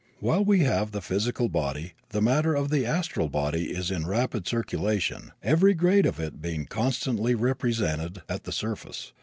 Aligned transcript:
While 0.19 0.43
we 0.43 0.61
have 0.61 0.89
the 0.93 0.99
physical 1.03 1.47
body 1.47 1.93
the 2.09 2.23
matter 2.23 2.55
of 2.55 2.71
the 2.71 2.87
astral 2.87 3.29
body 3.29 3.65
is 3.69 3.91
in 3.91 4.07
rapid 4.07 4.47
circulation, 4.47 5.31
every 5.43 5.75
grade 5.75 6.07
of 6.07 6.19
it 6.19 6.41
being 6.41 6.65
constantly 6.65 7.35
represented 7.35 8.23
at 8.27 8.45
the 8.45 8.51
surface. 8.51 9.13